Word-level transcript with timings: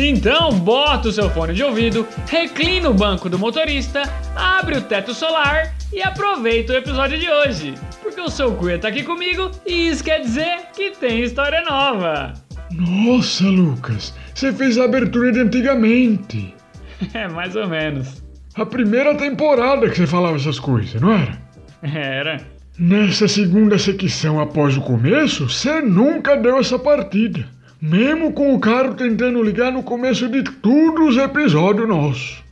Então 0.00 0.52
bota 0.60 1.08
o 1.08 1.12
seu 1.12 1.28
fone 1.28 1.52
de 1.52 1.64
ouvido, 1.64 2.06
reclina 2.28 2.88
o 2.88 2.94
banco 2.94 3.28
do 3.28 3.36
motorista, 3.36 4.04
abre 4.36 4.78
o 4.78 4.82
teto 4.82 5.12
solar 5.12 5.74
e 5.92 6.00
aproveita 6.00 6.72
o 6.72 6.76
episódio 6.76 7.18
de 7.18 7.28
hoje. 7.28 7.74
Porque 8.00 8.20
o 8.20 8.30
seu 8.30 8.54
Cuia 8.54 8.78
tá 8.78 8.86
aqui 8.86 9.02
comigo 9.02 9.50
e 9.66 9.88
isso 9.88 10.04
quer 10.04 10.20
dizer 10.20 10.68
que 10.72 10.92
tem 10.92 11.24
história 11.24 11.62
nova. 11.62 12.32
Nossa, 12.70 13.44
Lucas, 13.44 14.14
você 14.32 14.52
fez 14.52 14.78
a 14.78 14.84
abertura 14.84 15.32
de 15.32 15.40
antigamente. 15.40 16.54
É, 17.14 17.28
mais 17.28 17.54
ou 17.54 17.68
menos. 17.68 18.24
A 18.56 18.66
primeira 18.66 19.14
temporada 19.14 19.88
que 19.88 19.96
você 19.96 20.04
falava 20.04 20.34
essas 20.34 20.58
coisas, 20.58 21.00
não 21.00 21.12
era? 21.12 21.38
Era. 21.80 22.40
Nessa 22.76 23.28
segunda 23.28 23.78
secção 23.78 24.40
após 24.40 24.76
o 24.76 24.80
começo, 24.80 25.48
você 25.48 25.80
nunca 25.80 26.36
deu 26.36 26.58
essa 26.58 26.76
partida. 26.76 27.46
Mesmo 27.80 28.32
com 28.32 28.54
o 28.54 28.58
carro 28.58 28.94
tentando 28.94 29.42
ligar 29.42 29.70
no 29.70 29.84
começo 29.84 30.28
de 30.28 30.42
todos 30.42 31.14
os 31.14 31.16
episódios 31.16 31.88
nossos. 31.88 32.42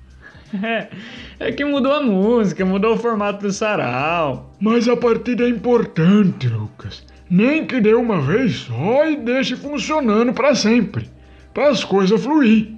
É, 0.63 0.87
é 1.41 1.53
que 1.53 1.65
mudou 1.65 1.93
a 1.93 2.03
música, 2.03 2.65
mudou 2.65 2.95
o 2.95 2.99
formato 2.99 3.43
do 3.43 3.53
sarau. 3.53 4.55
Mas 4.61 4.89
a 4.89 4.97
partida 4.97 5.45
é 5.45 5.49
importante, 5.49 6.49
Lucas. 6.49 7.05
Nem 7.29 7.67
que 7.67 7.81
dê 7.81 7.93
uma 7.93 8.21
vez 8.21 8.55
só 8.55 9.09
e 9.09 9.17
deixe 9.17 9.57
funcionando 9.57 10.33
para 10.33 10.55
sempre. 10.55 11.11
Para 11.53 11.71
as 11.71 11.83
coisas 11.83 12.23
fluir. 12.23 12.69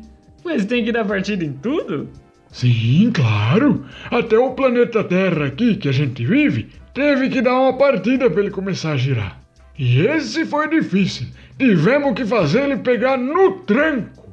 Mas 0.43 0.65
tem 0.65 0.83
que 0.83 0.93
dar 0.93 1.05
partida 1.05 1.45
em 1.45 1.52
tudo? 1.52 2.09
Sim, 2.51 3.10
claro. 3.13 3.85
Até 4.10 4.38
o 4.38 4.52
planeta 4.52 5.04
Terra 5.04 5.46
aqui 5.46 5.76
que 5.76 5.88
a 5.88 5.93
gente 5.93 6.24
vive 6.24 6.69
teve 6.95 7.29
que 7.29 7.43
dar 7.43 7.60
uma 7.60 7.76
partida 7.76 8.30
para 8.30 8.41
ele 8.41 8.51
começar 8.51 8.93
a 8.93 8.96
girar. 8.96 9.38
E 9.79 10.01
esse 10.01 10.45
foi 10.45 10.68
difícil. 10.68 11.29
Tivemos 11.57 12.15
que 12.15 12.24
fazer 12.24 12.65
ele 12.65 12.79
pegar 12.79 13.16
no 13.16 13.60
tranco. 13.60 14.29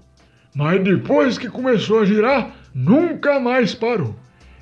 Mas 0.56 0.84
depois 0.84 1.38
que 1.38 1.50
começou 1.50 2.00
a 2.00 2.06
girar, 2.06 2.52
nunca 2.74 3.40
mais 3.40 3.76
parou. 3.76 4.16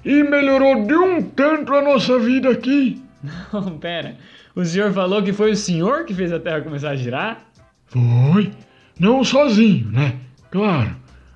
E 0.03 0.23
melhorou 0.23 0.86
de 0.86 0.95
um 0.95 1.22
tanto 1.22 1.73
a 1.73 1.81
nossa 1.81 2.20
vida 2.20 2.50
aqui. 2.50 3.02
Não, 3.53 3.78
pera. 3.78 4.17
O 4.56 4.66
senhor 4.66 4.92
falou 4.92 5.23
que 5.23 5.31
foi 5.31 5.52
o 5.52 5.56
senhor 5.56 6.03
que 6.06 6.14
fez 6.14 6.31
a 6.31 6.40
Terra 6.40 6.62
começar 6.62 6.90
a 6.90 6.95
girar? 6.95 7.45
Foi. 7.86 8.52
Não 9.00 9.23
sozinho, 9.23 9.90
né? 9.90 10.16
Claro. 10.52 10.95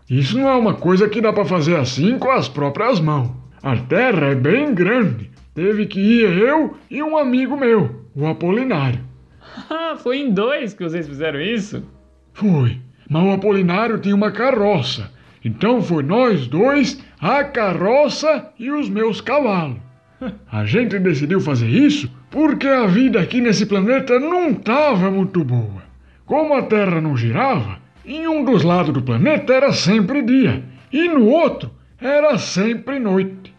Isso 0.09 0.37
não 0.37 0.47
é 0.47 0.55
uma 0.55 0.73
coisa 0.73 1.09
que 1.09 1.19
dá 1.19 1.33
para 1.33 1.43
fazer 1.43 1.75
assim 1.75 2.17
com 2.17 2.31
as 2.31 2.47
próprias 2.47 2.99
mãos. 2.99 3.31
A 3.61 3.75
terra 3.75 4.27
é 4.27 4.35
bem 4.35 4.73
grande. 4.73 5.29
Teve 5.53 5.85
que 5.85 5.99
ir 5.99 6.37
eu 6.37 6.77
e 6.89 7.03
um 7.03 7.17
amigo 7.17 7.57
meu, 7.57 8.05
o 8.15 8.25
Apolinário. 8.25 9.06
Ah, 9.69 9.95
foi 9.97 10.19
em 10.19 10.31
dois 10.31 10.73
que 10.73 10.83
vocês 10.83 11.07
fizeram 11.07 11.41
isso? 11.41 11.83
Foi. 12.33 12.77
Mas 13.09 13.23
o 13.23 13.31
Apolinário 13.31 13.97
tinha 13.99 14.15
uma 14.15 14.31
carroça. 14.31 15.11
Então 15.43 15.81
foi 15.81 16.03
nós 16.03 16.47
dois, 16.47 17.01
a 17.19 17.43
carroça 17.43 18.51
e 18.59 18.69
os 18.71 18.89
meus 18.89 19.21
cavalos. 19.21 19.77
A 20.51 20.65
gente 20.65 20.97
decidiu 20.99 21.39
fazer 21.39 21.67
isso 21.67 22.11
porque 22.29 22.67
a 22.67 22.85
vida 22.85 23.19
aqui 23.19 23.39
nesse 23.39 23.65
planeta 23.65 24.19
não 24.19 24.49
estava 24.49 25.09
muito 25.11 25.43
boa. 25.43 25.83
Como 26.25 26.53
a 26.53 26.63
Terra 26.63 26.99
não 26.99 27.15
girava, 27.15 27.79
em 28.05 28.27
um 28.27 28.43
dos 28.43 28.63
lados 28.63 28.93
do 28.93 29.01
planeta 29.01 29.53
era 29.53 29.71
sempre 29.71 30.21
dia 30.21 30.63
e 30.91 31.07
no 31.07 31.25
outro 31.25 31.71
era 31.99 32.37
sempre 32.37 32.99
noite. 32.99 33.53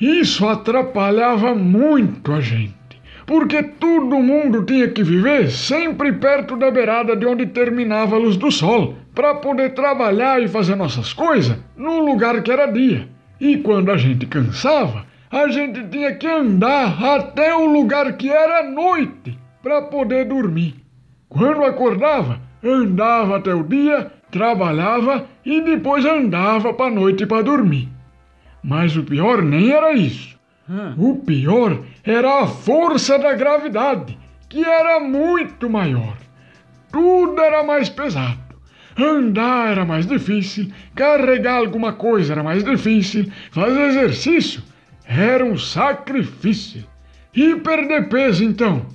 Isso 0.00 0.46
atrapalhava 0.46 1.54
muito 1.54 2.32
a 2.32 2.40
gente, 2.40 2.74
porque 3.26 3.60
todo 3.62 4.22
mundo 4.22 4.64
tinha 4.64 4.88
que 4.88 5.02
viver 5.02 5.50
sempre 5.50 6.12
perto 6.12 6.56
da 6.56 6.70
beirada 6.70 7.16
de 7.16 7.26
onde 7.26 7.44
terminava 7.46 8.14
a 8.14 8.18
luz 8.18 8.36
do 8.36 8.52
sol, 8.52 8.94
para 9.14 9.34
poder 9.34 9.74
trabalhar 9.74 10.40
e 10.40 10.46
fazer 10.46 10.76
nossas 10.76 11.12
coisas 11.12 11.58
no 11.76 11.98
lugar 11.98 12.42
que 12.42 12.52
era 12.52 12.66
dia. 12.70 13.08
E 13.40 13.56
quando 13.58 13.90
a 13.90 13.96
gente 13.96 14.26
cansava, 14.26 15.06
a 15.30 15.48
gente 15.48 15.88
tinha 15.88 16.14
que 16.14 16.26
andar 16.26 17.02
até 17.02 17.54
o 17.54 17.66
lugar 17.66 18.16
que 18.16 18.30
era 18.30 18.62
noite 18.70 19.36
para 19.62 19.82
poder 19.82 20.26
dormir. 20.26 20.76
Quando 21.28 21.64
acordava, 21.64 22.40
andava 22.62 23.38
até 23.38 23.52
o 23.52 23.64
dia, 23.64 24.12
trabalhava 24.30 25.26
e 25.44 25.60
depois 25.60 26.04
andava 26.04 26.72
para 26.72 26.90
noite 26.90 27.26
para 27.26 27.42
dormir. 27.42 27.88
Mas 28.62 28.96
o 28.96 29.02
pior 29.02 29.42
nem 29.42 29.72
era 29.72 29.92
isso. 29.92 30.35
O 30.96 31.16
pior 31.16 31.82
era 32.02 32.42
a 32.42 32.46
força 32.46 33.18
da 33.18 33.34
gravidade, 33.34 34.18
que 34.48 34.64
era 34.64 34.98
muito 35.00 35.70
maior. 35.70 36.16
Tudo 36.90 37.40
era 37.40 37.62
mais 37.62 37.88
pesado. 37.88 38.46
Andar 38.98 39.72
era 39.72 39.84
mais 39.84 40.06
difícil, 40.06 40.72
carregar 40.94 41.58
alguma 41.58 41.92
coisa 41.92 42.32
era 42.32 42.42
mais 42.42 42.64
difícil, 42.64 43.30
fazer 43.50 43.88
exercício 43.88 44.62
era 45.06 45.44
um 45.44 45.56
sacrifício. 45.56 46.84
E 47.34 47.54
perder 47.56 48.08
peso, 48.08 48.42
então? 48.42 48.86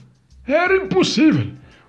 Era 0.46 0.76
impossível. 0.76 1.48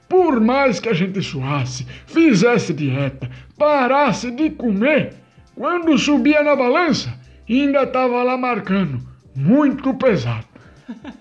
Por 0.08 0.40
mais 0.40 0.78
que 0.78 0.88
a 0.88 0.92
gente 0.92 1.22
suasse, 1.22 1.86
fizesse 2.06 2.74
dieta, 2.74 3.30
parasse 3.56 4.30
de 4.30 4.50
comer, 4.50 5.14
quando 5.56 5.96
subia 5.96 6.42
na 6.42 6.54
balança, 6.54 7.18
ainda 7.48 7.84
estava 7.84 8.22
lá 8.22 8.36
marcando, 8.36 9.00
muito 9.34 9.94
pesado. 9.94 10.46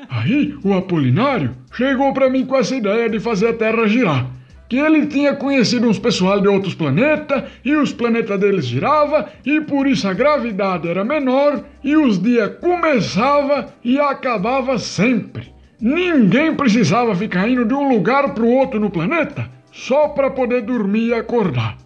Aí 0.10 0.58
o 0.64 0.74
Apolinário 0.74 1.52
chegou 1.74 2.14
para 2.14 2.30
mim 2.30 2.46
com 2.46 2.58
essa 2.58 2.76
ideia 2.76 3.10
de 3.10 3.20
fazer 3.20 3.50
a 3.50 3.54
Terra 3.54 3.88
girar. 3.88 4.28
Que 4.68 4.78
ele 4.78 5.06
tinha 5.06 5.36
conhecido 5.36 5.88
uns 5.88 6.00
pessoal 6.00 6.40
de 6.40 6.48
outros 6.48 6.74
planetas 6.74 7.44
e 7.64 7.76
os 7.76 7.92
planetas 7.92 8.40
deles 8.40 8.66
girava 8.66 9.30
e 9.46 9.60
por 9.60 9.86
isso 9.86 10.08
a 10.08 10.14
gravidade 10.14 10.88
era 10.88 11.04
menor 11.04 11.64
e 11.84 11.98
os 11.98 12.22
dias 12.22 12.56
começava 12.62 13.74
e 13.84 14.00
acabava 14.00 14.78
sempre. 14.80 15.54
Ninguém 15.80 16.56
precisava 16.56 17.14
ficar 17.16 17.50
indo 17.50 17.66
de 17.66 17.74
um 17.74 17.90
lugar 17.90 18.34
para 18.34 18.44
o 18.44 18.52
outro 18.52 18.80
no 18.80 18.90
planeta 18.90 19.50
só 19.72 20.10
para 20.10 20.30
poder 20.30 20.62
dormir 20.62 21.08
e 21.08 21.14
acordar. 21.14 21.78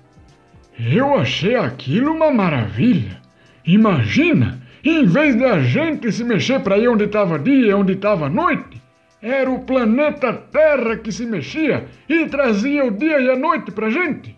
Eu 0.77 1.17
achei 1.17 1.55
aquilo 1.55 2.11
uma 2.11 2.31
maravilha. 2.31 3.21
Imagina, 3.65 4.59
em 4.89 5.05
vez 5.05 5.35
de 5.35 5.43
a 5.43 5.59
gente 5.61 6.11
se 6.11 6.23
mexer 6.23 6.59
para 6.59 6.77
ir 6.77 6.87
onde 6.87 7.05
estava 7.05 7.39
dia 7.39 7.67
e 7.67 7.73
onde 7.73 7.93
estava 7.93 8.29
noite, 8.29 8.81
era 9.21 9.49
o 9.49 9.59
planeta 9.59 10.31
Terra 10.31 10.97
que 10.97 11.11
se 11.11 11.25
mexia 11.25 11.87
e 12.07 12.27
trazia 12.27 12.85
o 12.85 12.91
dia 12.91 13.19
e 13.19 13.29
a 13.29 13.35
noite 13.35 13.71
pra 13.71 13.89
gente. 13.89 14.35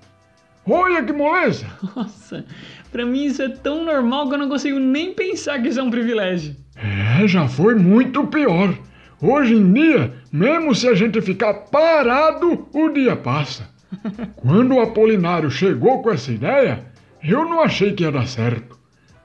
Olha 0.65 1.03
que 1.03 1.11
moleza! 1.11 1.65
Nossa, 1.95 2.45
pra 2.91 3.05
mim 3.05 3.25
isso 3.25 3.41
é 3.41 3.49
tão 3.49 3.83
normal 3.83 4.29
que 4.29 4.35
eu 4.35 4.39
não 4.39 4.47
consigo 4.47 4.79
nem 4.79 5.13
pensar 5.13 5.61
que 5.61 5.67
isso 5.67 5.79
é 5.79 5.83
um 5.83 5.91
privilégio. 5.91 6.55
É, 6.75 7.27
já 7.27 7.47
foi 7.47 7.75
muito 7.75 8.25
pior. 8.27 8.73
Hoje 9.21 9.55
em 9.55 9.73
dia, 9.73 10.13
mesmo 10.31 10.73
se 10.75 10.87
a 10.87 10.93
gente 10.93 11.19
ficar 11.21 11.53
parado, 11.53 12.67
o 12.71 12.89
dia 12.89 13.15
passa. 13.15 13.69
Quando 14.37 14.75
o 14.75 14.81
Apolinário 14.81 15.49
chegou 15.49 16.01
com 16.01 16.11
essa 16.11 16.31
ideia, 16.31 16.85
eu 17.23 17.43
não 17.43 17.61
achei 17.61 17.93
que 17.93 18.03
ia 18.03 18.11
dar 18.11 18.27
certo. 18.27 18.77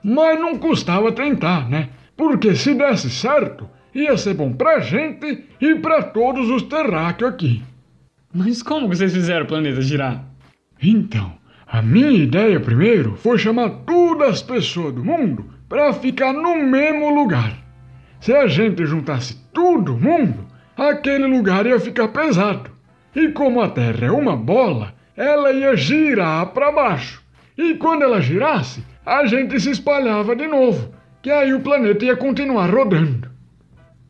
Mas 0.02 0.38
não 0.38 0.58
custava 0.58 1.12
tentar, 1.12 1.68
né? 1.68 1.90
Porque 2.16 2.54
se 2.54 2.74
desse 2.74 3.10
certo, 3.10 3.68
ia 3.94 4.16
ser 4.16 4.34
bom 4.34 4.52
pra 4.52 4.80
gente 4.80 5.44
e 5.60 5.74
pra 5.76 6.02
todos 6.02 6.50
os 6.50 6.62
terráqueos 6.62 7.32
aqui. 7.32 7.62
Mas 8.32 8.62
como 8.62 8.88
vocês 8.88 9.12
fizeram 9.12 9.44
o 9.44 9.48
planeta 9.48 9.80
girar? 9.82 10.24
Então, 10.82 11.32
a 11.66 11.80
minha 11.80 12.10
ideia 12.10 12.58
primeiro 12.60 13.16
foi 13.16 13.38
chamar 13.38 13.70
todas 13.86 14.28
as 14.28 14.42
pessoas 14.42 14.94
do 14.94 15.04
mundo 15.04 15.46
para 15.68 15.92
ficar 15.92 16.32
no 16.32 16.56
mesmo 16.56 17.14
lugar. 17.14 17.56
Se 18.20 18.32
a 18.34 18.46
gente 18.46 18.84
juntasse 18.86 19.36
todo 19.52 19.96
mundo, 19.96 20.46
aquele 20.76 21.26
lugar 21.26 21.66
ia 21.66 21.80
ficar 21.80 22.08
pesado. 22.08 22.70
E 23.14 23.28
como 23.28 23.60
a 23.60 23.68
Terra 23.68 24.06
é 24.06 24.10
uma 24.10 24.36
bola, 24.36 24.94
ela 25.16 25.52
ia 25.52 25.76
girar 25.76 26.46
para 26.46 26.72
baixo. 26.72 27.22
E 27.56 27.74
quando 27.74 28.02
ela 28.02 28.20
girasse, 28.20 28.84
a 29.04 29.26
gente 29.26 29.58
se 29.58 29.70
espalhava 29.70 30.36
de 30.36 30.46
novo, 30.46 30.94
que 31.20 31.30
aí 31.30 31.52
o 31.52 31.60
planeta 31.60 32.04
ia 32.04 32.16
continuar 32.16 32.70
rodando. 32.70 33.30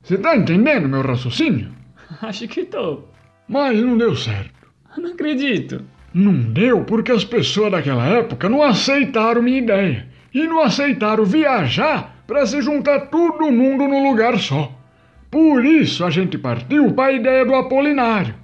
Você 0.02 0.18
tá 0.18 0.36
entendendo 0.36 0.88
meu 0.88 1.02
raciocínio? 1.02 1.70
Acho 2.20 2.46
que 2.48 2.64
tô. 2.64 3.04
Mas 3.48 3.78
não 3.80 3.96
deu 3.96 4.14
certo. 4.16 4.52
Não 4.96 5.12
acredito. 5.12 5.82
Não 6.12 6.34
deu 6.34 6.84
porque 6.84 7.10
as 7.10 7.24
pessoas 7.24 7.72
daquela 7.72 8.06
época 8.06 8.46
não 8.46 8.62
aceitaram 8.62 9.40
minha 9.40 9.56
ideia. 9.56 10.06
E 10.34 10.46
não 10.46 10.60
aceitaram 10.60 11.24
viajar 11.24 12.22
para 12.26 12.44
se 12.44 12.60
juntar 12.60 13.06
todo 13.06 13.50
mundo 13.50 13.88
num 13.88 14.10
lugar 14.10 14.38
só. 14.38 14.70
Por 15.30 15.64
isso 15.64 16.04
a 16.04 16.10
gente 16.10 16.36
partiu 16.36 16.92
para 16.92 17.10
a 17.10 17.12
ideia 17.12 17.46
do 17.46 17.54
Apolinário. 17.54 18.34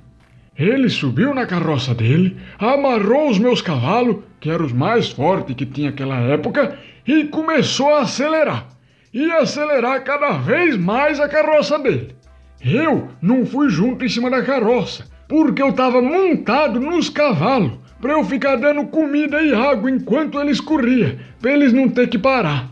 Ele 0.59 0.89
subiu 0.89 1.33
na 1.33 1.47
carroça 1.47 1.95
dele, 1.95 2.37
amarrou 2.59 3.31
os 3.31 3.39
meus 3.39 3.63
cavalos, 3.63 4.17
que 4.41 4.51
eram 4.51 4.67
os 4.67 4.73
mais 4.73 5.09
fortes 5.09 5.55
que 5.55 5.65
tinha 5.65 5.91
naquela 5.91 6.17
época, 6.17 6.77
e 7.07 7.25
começou 7.25 7.95
a 7.95 8.01
acelerar. 8.01 8.67
E 9.15 9.31
acelerar 9.31 10.03
cada 10.03 10.33
vez 10.33 10.77
mais 10.77 11.21
a 11.21 11.29
carroça 11.29 11.79
dele. 11.79 12.17
Eu 12.61 13.09
não 13.23 13.47
fui 13.47 13.71
junto 13.71 14.05
em 14.05 14.09
cima 14.09 14.29
da 14.29 14.43
carroça, 14.43 15.07
porque 15.29 15.63
eu 15.63 15.69
estava 15.69 16.03
montado 16.03 16.81
nos 16.81 17.09
cavalos, 17.09 17.79
para 18.01 18.15
eu 18.15 18.25
ficar 18.25 18.57
dando 18.57 18.85
comida 18.87 19.41
e 19.41 19.55
água 19.55 19.89
enquanto 19.89 20.41
ele 20.41 20.51
escorria, 20.51 21.21
para 21.41 21.53
eles 21.53 21.73
não 21.73 21.89
ter 21.89 22.09
que 22.09 22.19
parar. 22.19 22.69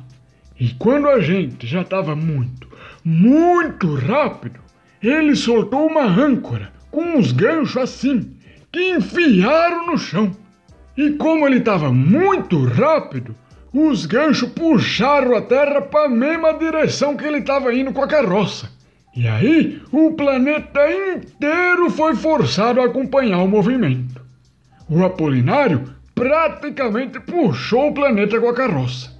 E 0.58 0.70
quando 0.70 1.08
a 1.08 1.20
gente 1.20 1.68
já 1.68 1.82
estava 1.82 2.16
muito, 2.16 2.68
muito 3.04 3.94
rápido, 3.94 4.58
ele 5.00 5.36
soltou 5.36 5.86
uma 5.86 6.04
âncora 6.04 6.75
com 6.96 7.18
uns 7.18 7.30
ganchos 7.30 7.76
assim, 7.76 8.30
que 8.72 8.94
enfiaram 8.94 9.88
no 9.88 9.98
chão. 9.98 10.30
E 10.96 11.10
como 11.10 11.46
ele 11.46 11.58
estava 11.58 11.92
muito 11.92 12.64
rápido, 12.64 13.34
os 13.70 14.06
ganchos 14.06 14.48
puxaram 14.48 15.36
a 15.36 15.42
terra 15.42 15.82
para 15.82 16.06
a 16.06 16.08
mesma 16.08 16.54
direção 16.54 17.14
que 17.14 17.26
ele 17.26 17.40
estava 17.40 17.74
indo 17.74 17.92
com 17.92 18.02
a 18.02 18.08
carroça. 18.08 18.70
E 19.14 19.28
aí 19.28 19.82
o 19.92 20.12
planeta 20.12 20.80
inteiro 20.90 21.90
foi 21.90 22.16
forçado 22.16 22.80
a 22.80 22.86
acompanhar 22.86 23.42
o 23.42 23.48
movimento. 23.48 24.18
O 24.88 25.04
Apolinário 25.04 25.84
praticamente 26.14 27.20
puxou 27.20 27.90
o 27.90 27.94
planeta 27.94 28.40
com 28.40 28.48
a 28.48 28.54
carroça. 28.54 29.14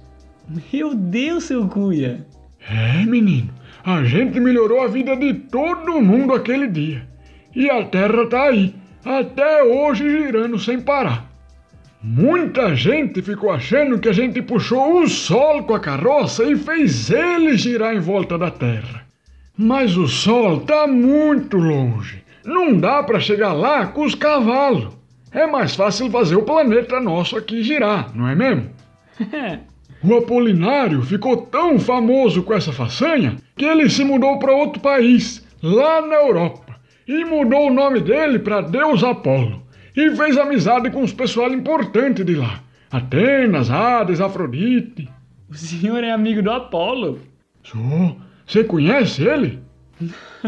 Meu 0.73 0.95
Deus, 0.95 1.43
seu 1.43 1.67
cuia! 1.67 2.25
É, 2.67 3.05
menino, 3.05 3.53
a 3.85 4.03
gente 4.03 4.39
melhorou 4.39 4.81
a 4.81 4.87
vida 4.87 5.15
de 5.15 5.31
todo 5.35 6.01
mundo 6.01 6.33
aquele 6.33 6.65
dia. 6.65 7.07
E 7.55 7.69
a 7.69 7.83
Terra 7.85 8.25
tá 8.27 8.43
aí, 8.43 8.73
até 9.03 9.63
hoje 9.63 10.09
girando 10.09 10.59
sem 10.59 10.79
parar. 10.79 11.25
Muita 12.01 12.75
gente 12.75 13.21
ficou 13.21 13.51
achando 13.51 13.99
que 13.99 14.07
a 14.07 14.13
gente 14.13 14.41
puxou 14.41 15.01
o 15.01 15.07
Sol 15.07 15.63
com 15.63 15.73
a 15.73 15.79
carroça 15.79 16.43
e 16.43 16.55
fez 16.55 17.09
ele 17.09 17.57
girar 17.57 17.95
em 17.95 17.99
volta 17.99 18.37
da 18.37 18.51
Terra. 18.51 19.05
Mas 19.57 19.97
o 19.97 20.07
Sol 20.07 20.61
tá 20.61 20.85
muito 20.85 21.57
longe. 21.57 22.23
Não 22.45 22.77
dá 22.77 23.01
para 23.01 23.19
chegar 23.19 23.51
lá 23.51 23.87
com 23.87 24.05
os 24.05 24.13
cavalos. 24.13 24.95
É 25.31 25.45
mais 25.45 25.75
fácil 25.75 26.09
fazer 26.09 26.35
o 26.35 26.43
planeta 26.43 26.99
nosso 26.99 27.35
aqui 27.35 27.61
girar, 27.63 28.15
não 28.15 28.27
é 28.27 28.35
mesmo? 28.35 28.69
o 30.03 30.15
Apolinário 30.15 31.01
ficou 31.01 31.37
tão 31.37 31.79
famoso 31.79 32.43
com 32.43 32.53
essa 32.53 32.71
façanha 32.71 33.35
que 33.55 33.65
ele 33.65 33.89
se 33.89 34.03
mudou 34.03 34.39
para 34.39 34.55
outro 34.55 34.79
país, 34.79 35.45
lá 35.61 36.01
na 36.01 36.15
Europa, 36.15 36.76
e 37.07 37.23
mudou 37.23 37.67
o 37.67 37.73
nome 37.73 38.01
dele 38.01 38.39
para 38.39 38.61
Deus 38.61 39.03
Apolo. 39.03 39.63
E 39.95 40.15
fez 40.15 40.37
amizade 40.37 40.91
com 40.91 41.01
os 41.01 41.13
pessoal 41.13 41.51
importante 41.51 42.23
de 42.23 42.35
lá. 42.35 42.61
Atenas, 42.91 43.71
Hades, 43.71 44.21
Afrodite. 44.21 45.09
O 45.49 45.55
senhor 45.55 46.03
é 46.03 46.11
amigo 46.11 46.41
do 46.41 46.51
Apolo? 46.51 47.19
Sou. 47.63 48.17
Você 48.45 48.63
conhece 48.63 49.23
ele? 49.23 49.59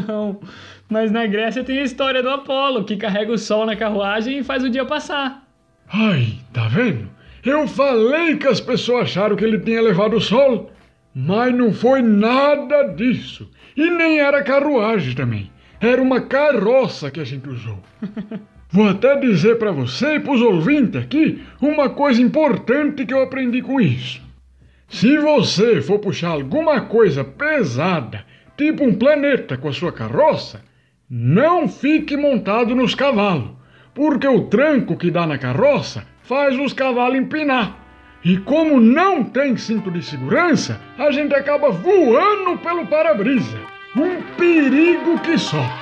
Não, 0.07 0.39
mas 0.87 1.11
na 1.11 1.25
Grécia 1.25 1.63
tem 1.63 1.79
a 1.79 1.83
história 1.83 2.21
do 2.21 2.29
Apolo, 2.29 2.83
que 2.83 2.95
carrega 2.95 3.31
o 3.31 3.37
sol 3.37 3.65
na 3.65 3.75
carruagem 3.75 4.39
e 4.39 4.43
faz 4.43 4.63
o 4.63 4.69
dia 4.69 4.85
passar. 4.85 5.47
Ai, 5.91 6.37
tá 6.53 6.67
vendo? 6.67 7.09
Eu 7.43 7.67
falei 7.67 8.37
que 8.37 8.47
as 8.47 8.59
pessoas 8.59 9.03
acharam 9.03 9.35
que 9.35 9.43
ele 9.43 9.59
tinha 9.59 9.81
levado 9.81 10.17
o 10.17 10.21
sol, 10.21 10.71
mas 11.15 11.53
não 11.53 11.73
foi 11.73 12.01
nada 12.01 12.83
disso. 12.83 13.49
E 13.75 13.89
nem 13.89 14.19
era 14.19 14.43
carruagem 14.43 15.15
também. 15.15 15.49
Era 15.81 16.01
uma 16.01 16.21
carroça 16.21 17.09
que 17.09 17.19
a 17.19 17.23
gente 17.23 17.47
usou. 17.47 17.79
Vou 18.71 18.87
até 18.87 19.15
dizer 19.15 19.57
para 19.57 19.71
você 19.71 20.15
e 20.15 20.19
para 20.19 20.33
os 20.33 20.41
ouvintes 20.41 21.01
aqui 21.01 21.43
uma 21.59 21.89
coisa 21.89 22.21
importante 22.21 23.05
que 23.05 23.13
eu 23.13 23.21
aprendi 23.21 23.61
com 23.61 23.81
isso. 23.81 24.21
Se 24.87 25.17
você 25.17 25.81
for 25.81 25.99
puxar 25.99 26.29
alguma 26.29 26.81
coisa 26.81 27.23
pesada 27.23 28.25
tipo 28.57 28.83
um 28.83 28.93
planeta 28.93 29.57
com 29.57 29.69
a 29.69 29.73
sua 29.73 29.91
carroça, 29.91 30.61
não 31.09 31.67
fique 31.67 32.17
montado 32.17 32.75
nos 32.75 32.93
cavalos, 32.93 33.51
porque 33.95 34.27
o 34.27 34.47
tranco 34.47 34.97
que 34.97 35.09
dá 35.09 35.25
na 35.25 35.37
carroça 35.37 36.05
faz 36.23 36.59
os 36.59 36.73
cavalos 36.73 37.17
empinar. 37.17 37.75
E 38.23 38.37
como 38.37 38.81
não 38.81 39.23
tem 39.23 39.55
cinto 39.55 39.89
de 39.89 40.03
segurança, 40.03 40.79
a 40.97 41.09
gente 41.09 41.33
acaba 41.33 41.71
voando 41.71 42.57
pelo 42.59 42.85
para-brisa. 42.85 43.57
Um 43.95 44.21
perigo 44.37 45.19
que 45.19 45.37
só. 45.37 45.78